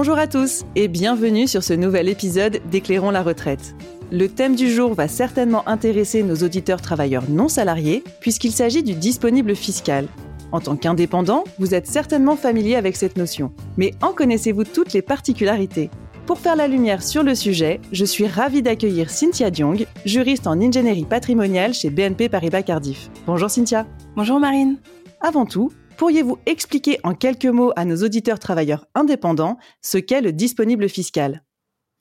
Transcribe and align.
Bonjour 0.00 0.16
à 0.16 0.28
tous 0.28 0.64
et 0.76 0.86
bienvenue 0.86 1.48
sur 1.48 1.64
ce 1.64 1.72
nouvel 1.72 2.08
épisode 2.08 2.60
d'Éclairons 2.70 3.10
la 3.10 3.24
retraite. 3.24 3.74
Le 4.12 4.28
thème 4.28 4.54
du 4.54 4.70
jour 4.70 4.94
va 4.94 5.08
certainement 5.08 5.68
intéresser 5.68 6.22
nos 6.22 6.36
auditeurs 6.36 6.80
travailleurs 6.80 7.28
non 7.28 7.48
salariés 7.48 8.04
puisqu'il 8.20 8.52
s'agit 8.52 8.84
du 8.84 8.94
disponible 8.94 9.56
fiscal. 9.56 10.06
En 10.52 10.60
tant 10.60 10.76
qu'indépendant, 10.76 11.42
vous 11.58 11.74
êtes 11.74 11.88
certainement 11.88 12.36
familier 12.36 12.76
avec 12.76 12.94
cette 12.94 13.16
notion, 13.16 13.50
mais 13.76 13.90
en 14.00 14.12
connaissez-vous 14.12 14.62
toutes 14.62 14.92
les 14.92 15.02
particularités? 15.02 15.90
Pour 16.26 16.38
faire 16.38 16.54
la 16.54 16.68
lumière 16.68 17.02
sur 17.02 17.24
le 17.24 17.34
sujet, 17.34 17.80
je 17.90 18.04
suis 18.04 18.28
ravie 18.28 18.62
d'accueillir 18.62 19.10
Cynthia 19.10 19.50
Diong, 19.50 19.84
juriste 20.04 20.46
en 20.46 20.60
ingénierie 20.60 21.06
patrimoniale 21.06 21.74
chez 21.74 21.90
BNP 21.90 22.28
Paribas 22.28 22.62
Cardiff. 22.62 23.10
Bonjour 23.26 23.50
Cynthia. 23.50 23.84
Bonjour 24.14 24.38
Marine. 24.38 24.78
Avant 25.20 25.44
tout, 25.44 25.72
pourriez-vous 25.98 26.38
expliquer 26.46 26.98
en 27.02 27.12
quelques 27.12 27.44
mots 27.44 27.72
à 27.76 27.84
nos 27.84 27.96
auditeurs 27.96 28.38
travailleurs 28.38 28.86
indépendants 28.94 29.58
ce 29.82 29.98
qu'est 29.98 30.22
le 30.22 30.32
disponible 30.32 30.88
fiscal? 30.88 31.44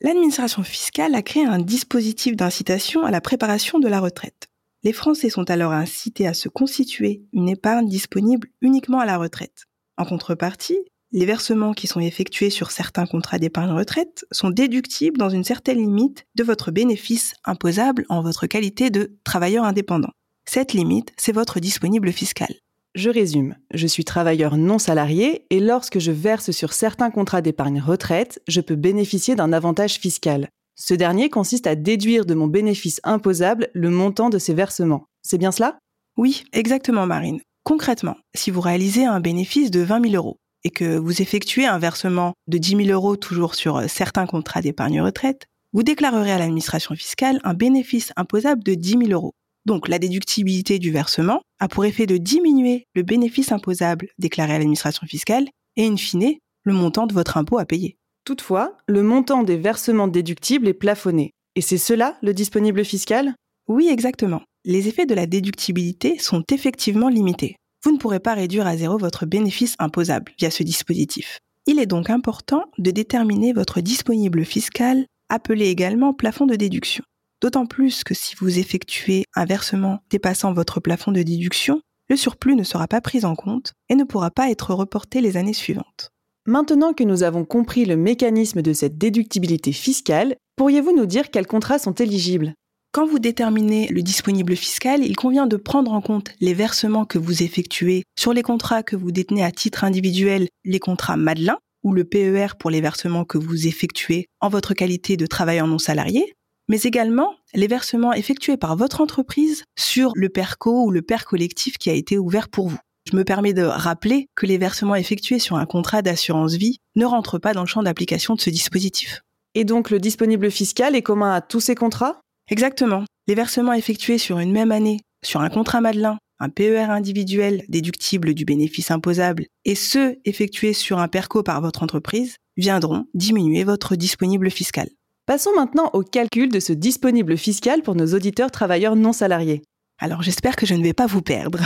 L'administration 0.02 0.64
fiscale 0.64 1.16
a 1.16 1.24
créé 1.24 1.44
un 1.44 1.58
dispositif 1.58 2.36
d'incitation 2.36 3.04
à 3.04 3.12
la 3.12 3.22
préparation 3.22 3.80
de 3.80 3.88
la 3.88 4.00
retraite. 4.00 4.48
Les 4.84 4.94
Français 4.94 5.32
sont 5.32 5.50
alors 5.50 5.72
incités 5.72 6.28
à 6.28 6.36
se 6.36 6.48
constituer 6.48 7.24
une 7.34 7.50
épargne 7.50 7.90
disponible 7.90 8.48
uniquement 8.62 9.00
à 9.00 9.06
la 9.06 9.18
retraite. 9.18 9.66
En 9.98 10.06
contrepartie, 10.06 10.78
les 11.12 11.26
versements 11.26 11.74
qui 11.74 11.88
sont 11.88 12.00
effectués 12.00 12.52
sur 12.52 12.70
certains 12.70 13.08
contrats 13.08 13.40
d'épargne 13.40 13.72
retraite 13.72 14.26
sont 14.32 14.52
déductibles 14.52 15.18
dans 15.18 15.30
une 15.30 15.44
certaine 15.44 15.80
limite 15.80 16.26
de 16.36 16.44
votre 16.44 16.70
bénéfice 16.70 17.34
imposable 17.46 18.06
en 18.10 18.22
votre 18.22 18.46
qualité 18.46 18.92
de 18.92 19.18
travailleur 19.24 19.64
indépendant. 19.64 20.12
Cette 20.46 20.74
limite, 20.74 21.14
c'est 21.18 21.32
votre 21.32 21.60
disponible 21.60 22.12
fiscal. 22.12 22.54
Je 22.98 23.12
résume, 23.12 23.56
je 23.76 23.86
suis 23.86 24.04
travailleur 24.04 24.58
non 24.58 24.80
salarié 24.80 25.46
et 25.52 25.60
lorsque 25.60 26.00
je 26.00 26.12
verse 26.12 26.50
sur 26.50 26.74
certains 26.74 27.12
contrats 27.12 27.44
d'épargne 27.44 27.80
retraite, 27.80 28.42
je 28.48 28.60
peux 28.60 28.74
bénéficier 28.76 29.36
d'un 29.36 29.54
avantage 29.54 30.00
fiscal. 30.00 30.50
Ce 30.76 30.96
dernier 30.96 31.30
consiste 31.30 31.68
à 31.68 31.76
déduire 31.76 32.26
de 32.26 32.34
mon 32.34 32.48
bénéfice 32.48 33.00
imposable 33.04 33.70
le 33.76 33.92
montant 33.92 34.32
de 34.32 34.40
ces 34.40 34.56
versements. 34.56 35.06
C'est 35.22 35.38
bien 35.38 35.52
cela? 35.52 35.78
Oui, 36.18 36.44
exactement 36.54 37.06
Marine. 37.06 37.40
Concrètement, 37.64 38.16
si 38.34 38.50
vous 38.50 38.62
réalisez 38.62 39.06
un 39.06 39.20
bénéfice 39.20 39.70
de 39.70 39.82
20 39.82 40.10
000 40.10 40.16
euros 40.16 40.38
et 40.64 40.72
que 40.72 40.98
vous 40.98 41.22
effectuez 41.22 41.68
un 41.68 41.78
versement 41.78 42.34
de 42.48 42.58
10 42.58 42.86
000 42.86 42.90
euros 42.90 43.16
toujours 43.16 43.54
sur 43.54 43.78
euh, 43.78 43.86
certains 43.88 44.26
contrats 44.26 44.64
d'épargne 44.64 45.02
retraite, 45.02 45.46
vous 45.72 45.84
déclarerez 45.84 46.32
à 46.32 46.40
l'administration 46.40 46.96
fiscale 46.96 47.42
un 47.44 47.54
bénéfice 47.54 48.12
imposable 48.16 48.64
de 48.64 48.74
10 48.74 48.90
000 48.90 49.12
euros. 49.12 49.36
Donc 49.68 49.90
la 49.90 50.00
déductibilité 50.00 50.80
du 50.80 50.92
versement 50.92 51.42
a 51.60 51.68
pour 51.68 51.84
effet 51.84 52.06
de 52.06 52.16
diminuer 52.16 52.86
le 52.96 53.04
bénéfice 53.04 53.52
imposable 53.52 54.08
déclaré 54.18 54.54
à 54.54 54.58
l'administration 54.60 55.06
fiscale 55.06 55.46
et 55.76 55.86
in 55.86 55.98
fine 55.98 56.36
le 56.64 56.74
montant 56.74 57.06
de 57.06 57.14
votre 57.14 57.36
impôt 57.36 57.60
à 57.60 57.66
payer. 57.66 57.98
Toutefois, 58.24 58.78
le 58.88 59.04
montant 59.04 59.44
des 59.44 59.58
versements 59.58 60.08
déductibles 60.08 60.70
est 60.70 60.74
plafonné. 60.74 61.32
Et 61.56 61.62
c'est 61.62 61.78
cela 61.78 62.18
le 62.22 62.34
disponible 62.34 62.86
fiscal? 62.86 63.36
Oui, 63.68 63.90
exactement. 63.90 64.42
Les 64.64 64.88
effets 64.88 65.06
de 65.06 65.16
la 65.16 65.26
déductibilité 65.26 66.18
sont 66.18 66.46
effectivement 66.50 67.10
limités. 67.10 67.58
Vous 67.84 67.92
ne 67.92 67.98
pourrez 67.98 68.22
pas 68.22 68.36
réduire 68.36 68.68
à 68.68 68.78
zéro 68.78 68.98
votre 68.98 69.26
bénéfice 69.26 69.76
imposable 69.80 70.32
via 70.40 70.50
ce 70.50 70.64
dispositif. 70.64 71.40
Il 71.66 71.80
est 71.80 71.88
donc 71.88 72.10
important 72.10 72.64
de 72.78 72.92
déterminer 72.92 73.52
votre 73.52 73.82
disponible 73.82 74.46
fiscal, 74.46 75.06
appelé 75.28 75.68
également 75.68 76.14
plafond 76.14 76.46
de 76.46 76.56
déduction. 76.56 77.04
D'autant 77.42 77.68
plus 77.68 78.04
que 78.04 78.16
si 78.16 78.36
vous 78.36 78.58
effectuez 78.58 79.24
un 79.36 79.46
versement 79.46 80.00
dépassant 80.10 80.54
votre 80.54 80.80
plafond 80.80 81.12
de 81.12 81.22
déduction, 81.22 81.82
le 82.10 82.16
surplus 82.16 82.56
ne 82.56 82.64
sera 82.64 82.88
pas 82.88 83.02
pris 83.02 83.26
en 83.26 83.36
compte 83.36 83.74
et 83.90 83.96
ne 83.96 84.04
pourra 84.04 84.32
pas 84.32 84.50
être 84.50 84.74
reporté 84.74 85.22
les 85.22 85.38
années 85.38 85.54
suivantes. 85.54 86.12
Maintenant 86.48 86.94
que 86.94 87.04
nous 87.04 87.24
avons 87.24 87.46
compris 87.46 87.86
le 87.86 87.98
mécanisme 87.98 88.62
de 88.62 88.74
cette 88.74 88.98
déductibilité 88.98 89.72
fiscale, 89.72 90.36
pourriez-vous 90.56 90.96
nous 90.96 91.06
dire 91.06 91.30
quels 91.30 91.46
contrats 91.46 91.78
sont 91.78 91.94
éligibles? 91.94 92.54
Quand 92.94 93.06
vous 93.06 93.20
déterminez 93.20 93.88
le 93.90 94.02
disponible 94.02 94.56
fiscal, 94.56 95.04
il 95.04 95.16
convient 95.16 95.46
de 95.46 95.58
prendre 95.58 95.92
en 95.92 96.02
compte 96.02 96.32
les 96.40 96.56
versements 96.56 97.06
que 97.06 97.20
vous 97.20 97.44
effectuez 97.44 98.04
sur 98.18 98.34
les 98.34 98.42
contrats 98.42 98.82
que 98.82 98.96
vous 98.96 99.12
détenez 99.12 99.44
à 99.44 99.52
titre 99.52 99.84
individuel, 99.84 100.48
les 100.66 100.80
contrats 100.80 101.18
Madelin, 101.18 101.58
ou 101.84 101.94
le 101.94 102.06
PER 102.06 102.56
pour 102.58 102.72
les 102.72 102.82
versements 102.82 103.26
que 103.26 103.38
vous 103.38 103.68
effectuez 103.68 104.26
en 104.40 104.50
votre 104.50 104.74
qualité 104.74 105.18
de 105.18 105.28
travailleur 105.28 105.68
non 105.68 105.78
salarié, 105.78 106.34
mais 106.68 106.82
également 106.82 107.36
les 107.54 107.68
versements 107.68 108.14
effectués 108.14 108.58
par 108.58 108.76
votre 108.76 109.02
entreprise 109.02 109.64
sur 109.78 110.12
le 110.16 110.30
PERCO 110.30 110.86
ou 110.86 110.92
le 110.92 111.02
PER 111.02 111.26
collectif 111.26 111.78
qui 111.78 111.90
a 111.90 111.94
été 111.94 112.18
ouvert 112.18 112.50
pour 112.50 112.70
vous. 112.70 112.80
Je 113.10 113.16
me 113.16 113.24
permets 113.24 113.54
de 113.54 113.64
rappeler 113.64 114.28
que 114.36 114.46
les 114.46 114.58
versements 114.58 114.96
effectués 114.96 115.40
sur 115.40 115.56
un 115.56 115.66
contrat 115.66 116.02
d'assurance 116.02 116.56
vie 116.56 116.78
ne 116.96 117.06
rentrent 117.06 117.40
pas 117.40 117.54
dans 117.54 117.62
le 117.62 117.68
champ 117.68 117.84
d'application 117.84 118.36
de 118.36 118.42
ce 118.42 118.50
dispositif. 118.50 119.22
Et 119.56 119.64
donc 119.64 119.90
le 119.90 120.00
disponible 120.00 120.52
fiscal 120.52 120.96
est 120.96 121.02
commun 121.02 121.34
à 121.34 121.42
tous 121.42 121.62
ces 121.62 121.76
contrats? 121.76 122.20
Exactement. 122.50 123.06
Les 123.28 123.36
versements 123.36 123.74
effectués 123.74 124.18
sur 124.18 124.40
une 124.40 124.52
même 124.52 124.72
année 124.72 125.00
sur 125.26 125.42
un 125.42 125.50
contrat 125.50 125.82
Madelin, 125.82 126.18
un 126.40 126.50
PER 126.50 126.90
individuel 126.90 127.64
déductible 127.70 128.34
du 128.34 128.46
bénéfice 128.46 128.92
imposable 128.92 129.46
et 129.66 129.76
ceux 129.76 130.18
effectués 130.26 130.74
sur 130.74 131.00
un 131.00 131.08
PERCO 131.08 131.44
par 131.44 131.62
votre 131.62 131.84
entreprise 131.84 132.36
viendront 132.56 133.06
diminuer 133.14 133.64
votre 133.64 133.96
disponible 133.96 134.52
fiscal. 134.52 134.90
Passons 135.28 135.52
maintenant 135.54 135.90
au 135.92 136.04
calcul 136.04 136.48
de 136.48 136.62
ce 136.62 136.72
disponible 136.72 137.38
fiscal 137.38 137.82
pour 137.82 137.96
nos 137.96 138.14
auditeurs 138.14 138.50
travailleurs 138.50 138.96
non 138.96 139.12
salariés. 139.12 139.62
Alors 140.00 140.22
j'espère 140.22 140.56
que 140.56 140.66
je 140.66 140.74
ne 140.74 140.82
vais 140.82 140.94
pas 140.94 141.06
vous 141.06 141.22
perdre. 141.22 141.60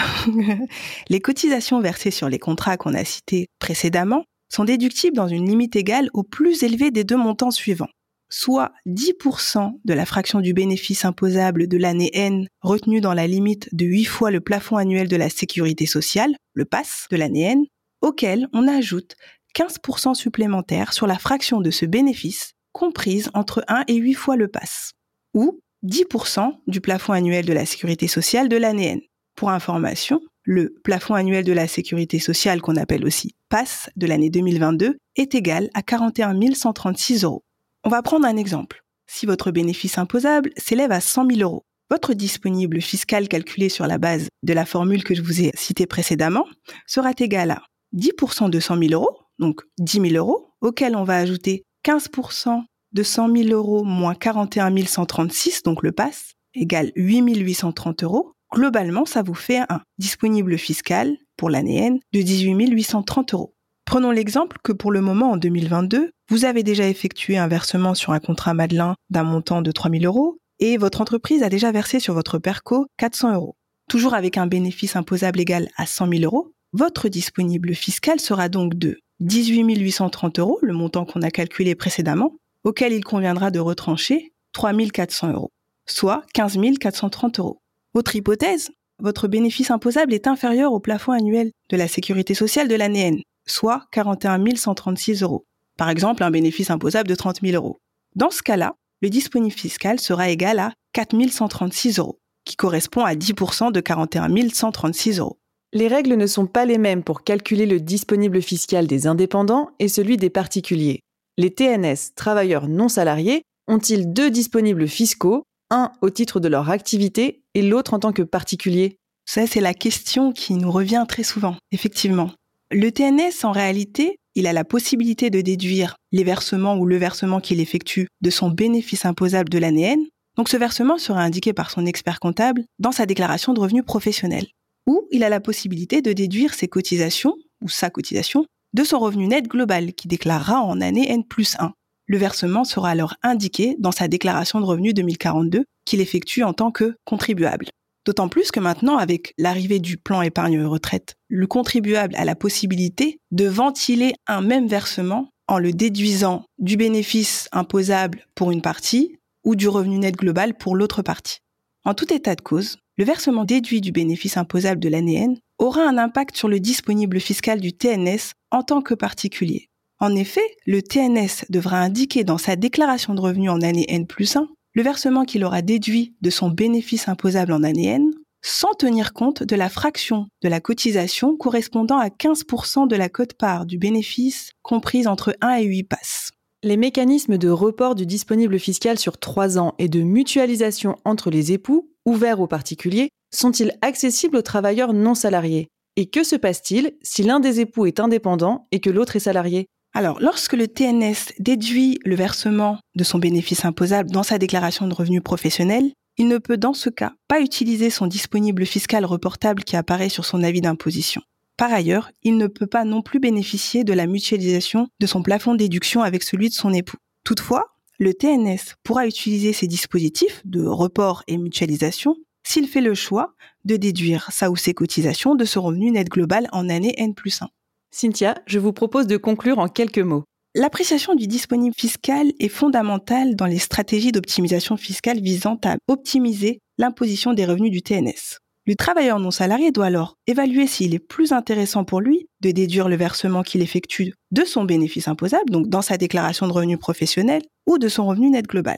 les 1.09 1.19
cotisations 1.19 1.79
versées 1.79 2.09
sur 2.09 2.27
les 2.27 2.39
contrats 2.39 2.77
qu'on 2.77 2.95
a 2.95 3.05
cités 3.05 3.45
précédemment 3.59 4.23
sont 4.49 4.63
déductibles 4.63 5.16
dans 5.16 5.27
une 5.27 5.47
limite 5.47 5.75
égale 5.75 6.09
au 6.16 6.23
plus 6.23 6.63
élevé 6.63 6.89
des 6.89 7.03
deux 7.03 7.17
montants 7.17 7.51
suivants, 7.51 7.91
soit 8.31 8.72
10% 8.88 9.73
de 9.85 9.93
la 9.93 10.07
fraction 10.07 10.39
du 10.39 10.55
bénéfice 10.55 11.05
imposable 11.05 11.67
de 11.67 11.78
l'année 11.78 12.09
N 12.16 12.47
retenue 12.61 12.99
dans 12.99 13.13
la 13.13 13.28
limite 13.28 13.69
de 13.75 13.85
8 13.85 14.05
fois 14.05 14.31
le 14.31 14.41
plafond 14.41 14.78
annuel 14.78 15.07
de 15.07 15.17
la 15.17 15.29
sécurité 15.29 15.85
sociale, 15.85 16.35
le 16.55 16.66
PAS 16.66 17.05
de 17.11 17.16
l'année 17.16 17.43
N, 17.43 17.66
auquel 18.01 18.47
on 18.53 18.67
ajoute 18.67 19.13
15% 19.55 20.16
supplémentaire 20.16 20.93
sur 20.93 21.05
la 21.05 21.19
fraction 21.19 21.61
de 21.61 21.69
ce 21.69 21.85
bénéfice 21.85 22.53
comprise 22.71 23.29
entre 23.33 23.63
1 23.67 23.83
et 23.87 23.95
8 23.95 24.13
fois 24.13 24.35
le 24.35 24.47
PAS, 24.47 24.91
ou 25.33 25.61
10% 25.83 26.51
du 26.67 26.81
plafond 26.81 27.13
annuel 27.13 27.45
de 27.45 27.53
la 27.53 27.65
sécurité 27.65 28.07
sociale 28.07 28.49
de 28.49 28.57
l'année 28.57 28.87
N. 28.87 29.01
Pour 29.35 29.49
information, 29.49 30.21
le 30.43 30.75
plafond 30.83 31.13
annuel 31.13 31.43
de 31.43 31.53
la 31.53 31.67
sécurité 31.67 32.19
sociale, 32.19 32.61
qu'on 32.61 32.75
appelle 32.75 33.05
aussi 33.05 33.35
PAS 33.49 33.89
de 33.95 34.07
l'année 34.07 34.29
2022, 34.29 34.97
est 35.15 35.35
égal 35.35 35.69
à 35.73 35.81
41 35.81 36.53
136 36.53 37.23
euros. 37.23 37.43
On 37.83 37.89
va 37.89 38.01
prendre 38.01 38.25
un 38.25 38.37
exemple. 38.37 38.83
Si 39.07 39.25
votre 39.25 39.51
bénéfice 39.51 39.97
imposable 39.97 40.51
s'élève 40.57 40.91
à 40.91 41.01
100 41.01 41.27
000 41.29 41.41
euros, 41.41 41.65
votre 41.89 42.13
disponible 42.13 42.81
fiscal 42.81 43.27
calculé 43.27 43.67
sur 43.67 43.85
la 43.85 43.97
base 43.97 44.29
de 44.43 44.53
la 44.53 44.65
formule 44.65 45.03
que 45.03 45.13
je 45.13 45.21
vous 45.21 45.41
ai 45.41 45.51
citée 45.55 45.85
précédemment 45.85 46.45
sera 46.87 47.11
égal 47.19 47.51
à 47.51 47.63
10% 47.93 48.49
de 48.49 48.59
100 48.59 48.77
000 48.77 48.93
euros, 48.93 49.17
donc 49.39 49.61
10 49.79 50.09
000 50.09 50.15
euros, 50.15 50.53
auquel 50.61 50.95
on 50.95 51.03
va 51.03 51.17
ajouter 51.17 51.65
15% 51.85 52.63
de 52.93 53.03
100 53.03 53.35
000 53.35 53.49
euros 53.49 53.83
moins 53.83 54.15
41 54.15 54.75
136, 54.85 55.63
donc 55.63 55.83
le 55.83 55.91
pass, 55.91 56.33
égale 56.53 56.91
8 56.95 57.37
830 57.37 58.03
euros. 58.03 58.33
Globalement, 58.53 59.05
ça 59.05 59.23
vous 59.23 59.33
fait 59.33 59.59
un 59.69 59.81
disponible 59.97 60.57
fiscal 60.57 61.17
pour 61.37 61.49
l'année 61.49 61.77
N 61.77 61.99
de 62.13 62.21
18 62.21 62.69
830 62.69 63.33
euros. 63.33 63.55
Prenons 63.85 64.11
l'exemple 64.11 64.57
que 64.63 64.71
pour 64.71 64.91
le 64.91 65.01
moment, 65.01 65.31
en 65.31 65.37
2022, 65.37 66.11
vous 66.29 66.45
avez 66.45 66.63
déjà 66.63 66.87
effectué 66.87 67.37
un 67.37 67.47
versement 67.47 67.93
sur 67.93 68.13
un 68.13 68.19
contrat 68.19 68.53
Madelin 68.53 68.95
d'un 69.09 69.23
montant 69.23 69.61
de 69.61 69.71
3 69.71 69.91
000 69.91 70.03
euros 70.03 70.37
et 70.59 70.77
votre 70.77 71.01
entreprise 71.01 71.43
a 71.43 71.49
déjà 71.49 71.71
versé 71.71 71.99
sur 71.99 72.13
votre 72.13 72.37
PERCO 72.37 72.87
400 72.97 73.33
euros. 73.33 73.55
Toujours 73.89 74.13
avec 74.13 74.37
un 74.37 74.47
bénéfice 74.47 74.95
imposable 74.95 75.39
égal 75.39 75.67
à 75.75 75.85
100 75.85 76.07
000 76.09 76.23
euros, 76.23 76.53
votre 76.73 77.09
disponible 77.09 77.73
fiscal 77.73 78.19
sera 78.19 78.47
donc 78.47 78.75
de 78.75 78.99
18 79.22 79.78
830 79.78 80.40
euros, 80.40 80.58
le 80.64 80.73
montant 80.73 81.06
qu'on 81.06 81.22
a 81.22 81.29
calculé 81.29 81.76
précédemment, 81.76 82.34
auquel 82.64 82.91
il 82.91 83.03
conviendra 83.03 83.52
de 83.52 83.59
retrancher 83.59 84.34
3 84.53 84.73
400 84.73 85.34
euros, 85.34 85.52
soit 85.88 86.23
15 86.34 86.58
430 86.79 87.40
euros. 87.40 87.59
Autre 87.94 88.16
hypothèse, 88.16 88.72
votre 88.97 89.28
bénéfice 89.28 89.70
imposable 89.70 90.16
est 90.16 90.26
inférieur 90.26 90.73
au 90.73 90.79
plafond 90.79 91.12
annuel 91.12 91.52
de 91.70 91.78
la 91.78 91.88
sécurité 91.88 92.34
sociale 92.34 92.68
de 92.68 92.73
l'année 92.73 93.02
N, 93.02 93.22
soit 93.46 93.84
41 93.91 94.56
136 94.56 95.22
euros. 95.22 95.46
Par 95.78 95.90
exemple, 95.90 96.23
un 96.23 96.32
bénéfice 96.32 96.72
imposable 96.72 97.08
de 97.08 97.16
30 97.16 97.41
000 97.41 97.56
euros. 97.56 97.78
Dans 98.16 98.32
ce 98.32 98.41
cas-là, 98.41 98.73
le 99.03 99.09
disponible 99.09 99.53
fiscal 99.53 100.00
sera 100.00 100.29
égal 100.29 100.58
à 100.58 100.73
4 100.94 101.16
136 101.29 102.00
euros, 102.00 102.18
qui 102.44 102.56
correspond 102.56 103.06
à 103.06 103.14
10% 103.14 103.72
de 103.72 103.82
41 103.82 104.50
136 104.50 105.20
euros. 105.20 105.38
Les 105.73 105.88
règles 105.88 106.16
ne 106.16 106.28
sont 106.28 106.47
pas 106.47 106.66
les 106.66 106.78
mêmes 106.78 107.02
pour 107.02 107.23
calculer 107.23 107.66
le 107.66 107.79
disponible 107.79 108.41
fiscal 108.41 108.88
des 108.88 109.08
indépendants 109.08 109.70
et 109.79 109.88
celui 109.88 110.18
des 110.18 110.29
particuliers. 110.29 111.00
Les 111.38 111.50
TNS, 111.50 112.14
travailleurs 112.14 112.68
non 112.68 112.90
salariés, 112.90 113.44
ont-ils 113.70 114.12
deux 114.12 114.29
disponibles 114.29 114.90
fiscaux, 114.90 115.44
un 115.70 115.94
au 116.02 116.09
titre 116.09 116.41
de 116.41 116.50
leur 116.50 116.70
activité 116.70 117.41
et 117.53 117.62
l'autre 117.62 117.94
en 117.94 118.00
tant 118.00 118.12
que 118.12 118.22
particulier? 118.22 118.97
Ça, 119.26 119.47
c'est 119.47 119.62
la 119.62 119.73
question 119.73 120.34
qui 120.34 120.56
nous 120.56 120.70
revient 120.70 121.06
très 121.08 121.23
souvent, 121.23 121.56
effectivement. 121.72 122.32
Le 122.70 122.91
TNS, 122.91 123.46
en 123.46 123.53
réalité, 123.53 124.18
il 124.35 124.47
a 124.47 124.53
la 124.53 124.66
possibilité 124.66 125.29
de 125.29 125.40
déduire 125.40 125.96
les 126.12 126.26
versements 126.26 126.76
ou 126.76 126.85
le 126.85 126.97
versement 126.97 127.40
qu'il 127.40 127.62
effectue 127.62 128.08
de 128.20 128.29
son 128.29 128.50
bénéfice 128.50 129.06
imposable 129.06 129.47
de 129.47 129.58
l'année 129.58 129.84
N. 129.84 130.06
Donc 130.35 130.50
ce 130.50 130.58
versement 130.58 130.97
sera 130.97 131.22
indiqué 131.22 131.53
par 131.53 131.72
son 131.72 131.85
expert 131.85 132.20
comptable 132.20 132.66
dans 132.79 132.91
sa 132.91 133.06
déclaration 133.06 133.53
de 133.53 133.62
revenus 133.62 133.85
professionnels. 133.85 134.47
Ou 134.87 135.07
il 135.11 135.23
a 135.23 135.29
la 135.29 135.39
possibilité 135.39 136.01
de 136.01 136.13
déduire 136.13 136.53
ses 136.53 136.67
cotisations 136.67 137.35
ou 137.61 137.69
sa 137.69 137.89
cotisation 137.89 138.45
de 138.73 138.83
son 138.83 138.99
revenu 138.99 139.28
net 139.28 139.47
global 139.47 139.93
qui 139.93 140.07
déclarera 140.07 140.61
en 140.61 140.81
année 140.81 141.11
N 141.11 141.23
plus 141.25 141.55
1. 141.59 141.73
Le 142.07 142.17
versement 142.17 142.63
sera 142.63 142.89
alors 142.89 143.16
indiqué 143.23 143.75
dans 143.79 143.91
sa 143.91 144.07
déclaration 144.07 144.59
de 144.59 144.66
revenus 144.66 144.93
2042 144.93 145.63
qu'il 145.85 146.01
effectue 146.01 146.43
en 146.43 146.53
tant 146.53 146.72
que 146.72 146.95
contribuable. 147.05 147.67
D'autant 148.05 148.29
plus 148.29 148.51
que 148.51 148.59
maintenant, 148.59 148.97
avec 148.97 149.33
l'arrivée 149.37 149.79
du 149.79 149.97
plan 149.97 150.22
épargne 150.22 150.63
retraite, 150.63 151.13
le 151.29 151.45
contribuable 151.45 152.16
a 152.16 152.25
la 152.25 152.35
possibilité 152.35 153.19
de 153.31 153.45
ventiler 153.45 154.13
un 154.25 154.41
même 154.41 154.67
versement 154.67 155.29
en 155.47 155.59
le 155.59 155.72
déduisant 155.72 156.43
du 156.57 156.77
bénéfice 156.77 157.47
imposable 157.51 158.25
pour 158.35 158.51
une 158.51 158.61
partie 158.61 159.17
ou 159.43 159.55
du 159.55 159.67
revenu 159.67 159.99
net 159.99 160.16
global 160.16 160.57
pour 160.57 160.75
l'autre 160.75 161.01
partie. 161.01 161.39
En 161.83 161.95
tout 161.95 162.13
état 162.13 162.35
de 162.35 162.41
cause, 162.41 162.78
le 162.97 163.05
versement 163.05 163.43
déduit 163.43 163.81
du 163.81 163.91
bénéfice 163.91 164.37
imposable 164.37 164.79
de 164.79 164.89
l'année 164.89 165.16
N 165.16 165.37
aura 165.57 165.81
un 165.81 165.97
impact 165.97 166.37
sur 166.37 166.47
le 166.47 166.59
disponible 166.59 167.19
fiscal 167.19 167.59
du 167.59 167.73
TNS 167.73 168.33
en 168.51 168.61
tant 168.61 168.81
que 168.81 168.93
particulier. 168.93 169.67
En 169.99 170.16
effet, 170.16 170.45
le 170.66 170.83
TNS 170.83 171.45
devra 171.49 171.79
indiquer 171.79 172.23
dans 172.23 172.37
sa 172.37 172.55
déclaration 172.55 173.16
de 173.16 173.22
revenus 173.22 173.49
en 173.49 173.61
année 173.61 173.85
N 173.87 174.05
plus 174.05 174.35
1 174.35 174.47
le 174.73 174.83
versement 174.83 175.25
qu'il 175.25 175.43
aura 175.43 175.61
déduit 175.61 176.16
de 176.22 176.29
son 176.29 176.49
bénéfice 176.49 177.07
imposable 177.07 177.51
en 177.51 177.63
année 177.63 177.87
N 177.87 178.11
sans 178.43 178.73
tenir 178.73 179.13
compte 179.13 179.43
de 179.43 179.55
la 179.55 179.69
fraction 179.69 180.27
de 180.41 180.49
la 180.49 180.59
cotisation 180.59 181.35
correspondant 181.35 181.97
à 181.97 182.07
15% 182.07 182.87
de 182.87 182.95
la 182.95 183.09
cote-part 183.09 183.66
du 183.66 183.77
bénéfice 183.77 184.51
comprise 184.61 185.07
entre 185.07 185.35
1 185.41 185.55
et 185.55 185.63
8 185.66 185.84
passes. 185.84 186.31
Les 186.63 186.78
mécanismes 186.78 187.40
de 187.40 187.49
report 187.49 187.96
du 187.96 188.05
disponible 188.05 188.59
fiscal 188.59 188.99
sur 188.99 189.17
3 189.17 189.58
ans 189.58 189.73
et 189.79 189.90
de 189.90 190.02
mutualisation 190.02 190.96
entre 191.05 191.31
les 191.31 191.53
époux, 191.53 191.90
ouverts 192.05 192.40
aux 192.40 192.46
particuliers, 192.46 193.09
sont-ils 193.34 193.73
accessibles 193.81 194.37
aux 194.37 194.43
travailleurs 194.43 194.93
non 194.93 195.16
salariés? 195.16 195.69
Et 195.96 196.11
que 196.11 196.23
se 196.23 196.35
passe-t-il 196.35 196.91
si 197.02 197.23
l'un 197.23 197.40
des 197.40 197.61
époux 197.61 197.87
est 197.87 197.99
indépendant 197.99 198.67
et 198.72 198.79
que 198.79 198.91
l'autre 198.91 199.16
est 199.16 199.22
salarié? 199.22 199.66
Alors, 199.96 200.19
lorsque 200.22 200.53
le 200.53 200.67
TNS 200.67 201.34
déduit 201.40 201.97
le 202.05 202.16
versement 202.16 202.78
de 202.96 203.03
son 203.03 203.17
bénéfice 203.17 203.66
imposable 203.66 204.11
dans 204.11 204.22
sa 204.22 204.37
déclaration 204.37 204.87
de 204.87 204.93
revenus 204.93 205.23
professionnels, 205.23 205.91
il 206.19 206.28
ne 206.28 206.37
peut 206.37 206.58
dans 206.58 206.75
ce 206.75 206.91
cas 206.91 207.13
pas 207.28 207.41
utiliser 207.41 207.90
son 207.90 208.05
disponible 208.05 208.67
fiscal 208.67 209.03
reportable 209.05 209.63
qui 209.63 209.78
apparaît 209.78 210.09
sur 210.09 210.25
son 210.25 210.43
avis 210.43 210.61
d'imposition. 210.61 211.23
Par 211.61 211.72
ailleurs, 211.72 212.09
il 212.23 212.37
ne 212.37 212.47
peut 212.47 212.66
pas 212.66 212.85
non 212.85 213.03
plus 213.03 213.19
bénéficier 213.19 213.84
de 213.84 213.93
la 213.93 214.08
mutualisation 214.08 214.87
de 214.99 215.05
son 215.05 215.22
plafond 215.22 215.52
de 215.52 215.59
déduction 215.59 216.02
avec 216.02 216.23
celui 216.23 216.49
de 216.49 216.55
son 216.55 216.73
époux. 216.73 216.97
Toutefois, 217.23 217.66
le 217.99 218.16
TNS 218.16 218.73
pourra 218.81 219.05
utiliser 219.05 219.53
ces 219.53 219.67
dispositifs 219.67 220.41
de 220.43 220.66
report 220.66 221.22
et 221.28 221.37
mutualisation 221.37 222.16
s'il 222.41 222.67
fait 222.67 222.81
le 222.81 222.96
choix 222.96 223.35
de 223.63 223.75
déduire 223.75 224.31
sa 224.31 224.49
ou 224.49 224.55
ses 224.55 224.73
cotisations 224.73 225.35
de 225.35 225.46
son 225.46 225.61
revenu 225.61 225.91
net 225.91 226.09
global 226.09 226.49
en 226.52 226.67
année 226.67 226.96
N 226.97 227.13
plus 227.13 227.43
1. 227.43 227.49
Cynthia, 227.91 228.34
je 228.47 228.58
vous 228.58 228.73
propose 228.73 229.05
de 229.05 229.17
conclure 229.17 229.59
en 229.59 229.67
quelques 229.67 229.99
mots. 229.99 230.23
L'appréciation 230.55 231.13
du 231.13 231.28
disponible 231.28 231.75
fiscal 231.78 232.31
est 232.40 232.49
fondamentale 232.49 233.35
dans 233.35 233.46
les 233.46 233.59
stratégies 233.59 234.11
d'optimisation 234.11 234.78
fiscale 234.78 235.19
visant 235.19 235.59
à 235.63 235.75
optimiser 235.87 236.58
l'imposition 236.79 237.35
des 237.35 237.46
revenus 237.46 237.69
du 237.69 237.84
TNS. 237.84 238.40
Le 238.67 238.75
travailleur 238.75 239.19
non 239.19 239.31
salarié 239.31 239.72
doit 239.72 239.87
alors 239.87 240.17
évaluer 240.28 240.67
s'il 240.67 240.93
est 240.93 240.99
plus 240.99 241.31
intéressant 241.31 241.84
pour 241.84 241.99
lui 241.99 242.28
de 242.41 242.52
déduire 242.52 242.90
le 242.90 242.96
versement 242.96 243.41
qu'il 243.41 243.61
effectue 243.61 244.13
de 244.31 244.46
son 244.46 244.66
bénéfice 244.66 245.08
imposable, 245.08 245.49
donc 245.49 245.67
dans 245.67 245.81
sa 245.81 245.97
déclaration 245.97 246.47
de 246.47 246.53
revenus 246.53 246.78
professionnels, 246.78 247.41
ou 247.66 247.79
de 247.79 247.87
son 247.87 248.05
revenu 248.05 248.29
net 248.29 248.46
global. 248.46 248.78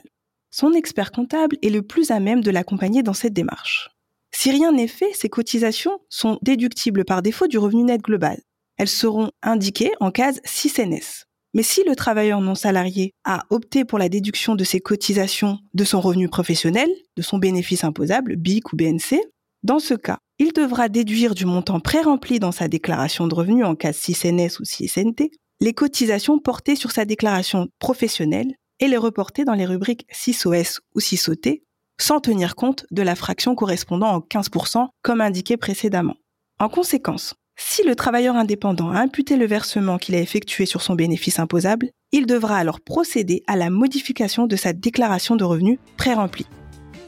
Son 0.50 0.72
expert 0.72 1.12
comptable 1.12 1.58
est 1.62 1.70
le 1.70 1.82
plus 1.82 2.10
à 2.10 2.20
même 2.20 2.40
de 2.40 2.50
l'accompagner 2.50 3.02
dans 3.02 3.12
cette 3.12 3.34
démarche. 3.34 3.90
Si 4.34 4.50
rien 4.50 4.72
n'est 4.72 4.88
fait, 4.88 5.12
ces 5.12 5.28
cotisations 5.28 5.98
sont 6.08 6.38
déductibles 6.42 7.04
par 7.04 7.22
défaut 7.22 7.46
du 7.46 7.58
revenu 7.58 7.84
net 7.84 8.00
global. 8.00 8.40
Elles 8.78 8.88
seront 8.88 9.30
indiquées 9.42 9.92
en 10.00 10.10
case 10.10 10.40
6NS. 10.44 11.24
Mais 11.54 11.62
si 11.62 11.84
le 11.86 11.94
travailleur 11.94 12.40
non 12.40 12.56
salarié 12.56 13.12
a 13.24 13.44
opté 13.50 13.84
pour 13.84 13.98
la 13.98 14.08
déduction 14.08 14.56
de 14.56 14.64
ses 14.64 14.80
cotisations 14.80 15.58
de 15.72 15.84
son 15.84 16.00
revenu 16.00 16.28
professionnel, 16.28 16.88
de 17.16 17.22
son 17.22 17.38
bénéfice 17.38 17.84
imposable, 17.84 18.34
BIC 18.34 18.72
ou 18.72 18.76
BNC, 18.76 19.20
dans 19.64 19.78
ce 19.78 19.94
cas, 19.94 20.18
il 20.38 20.52
devra 20.52 20.90
déduire 20.90 21.34
du 21.34 21.46
montant 21.46 21.80
pré-rempli 21.80 22.38
dans 22.38 22.52
sa 22.52 22.68
déclaration 22.68 23.26
de 23.26 23.34
revenus 23.34 23.64
en 23.64 23.74
case 23.74 23.96
6NS 23.96 24.60
ou 24.60 24.64
6NT 24.64 25.30
les 25.60 25.72
cotisations 25.72 26.38
portées 26.38 26.76
sur 26.76 26.90
sa 26.90 27.06
déclaration 27.06 27.68
professionnelle 27.78 28.52
et 28.80 28.88
les 28.88 28.98
reporter 28.98 29.46
dans 29.46 29.54
les 29.54 29.64
rubriques 29.64 30.06
6OS 30.12 30.80
ou 30.94 31.00
6OT 31.00 31.62
sans 31.98 32.20
tenir 32.20 32.56
compte 32.56 32.84
de 32.90 33.00
la 33.00 33.14
fraction 33.14 33.54
correspondant 33.54 34.08
en 34.08 34.18
15% 34.18 34.88
comme 35.02 35.20
indiqué 35.22 35.56
précédemment. 35.56 36.16
En 36.58 36.68
conséquence, 36.68 37.34
si 37.56 37.84
le 37.84 37.94
travailleur 37.94 38.36
indépendant 38.36 38.90
a 38.90 38.98
imputé 38.98 39.36
le 39.36 39.46
versement 39.46 39.96
qu'il 39.96 40.14
a 40.14 40.20
effectué 40.20 40.66
sur 40.66 40.82
son 40.82 40.94
bénéfice 40.94 41.38
imposable, 41.38 41.88
il 42.12 42.26
devra 42.26 42.58
alors 42.58 42.80
procéder 42.80 43.42
à 43.46 43.56
la 43.56 43.70
modification 43.70 44.46
de 44.46 44.56
sa 44.56 44.72
déclaration 44.72 45.36
de 45.36 45.44
revenus 45.44 45.78
pré-remplie. 45.96 46.46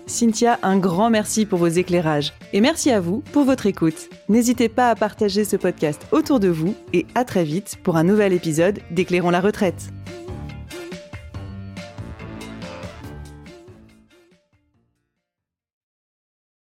Cynthia, 0.06 0.60
un 0.62 0.78
grand 0.78 1.10
merci 1.10 1.46
pour 1.46 1.58
vos 1.58 1.66
éclairages 1.66 2.32
et 2.52 2.60
merci 2.60 2.92
à 2.92 3.00
vous 3.00 3.24
pour 3.32 3.44
votre 3.44 3.66
écoute. 3.66 4.08
N'hésitez 4.28 4.68
pas 4.68 4.88
à 4.90 4.94
partager 4.94 5.44
ce 5.44 5.56
podcast 5.56 6.06
autour 6.12 6.38
de 6.38 6.46
vous 6.48 6.76
et 6.92 7.06
à 7.16 7.24
très 7.24 7.42
vite 7.42 7.76
pour 7.82 7.96
un 7.96 8.04
nouvel 8.04 8.32
épisode 8.32 8.78
d'Éclairons 8.92 9.30
la 9.30 9.40
retraite. 9.40 9.90